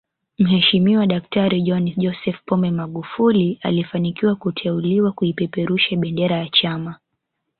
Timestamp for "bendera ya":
5.95-6.49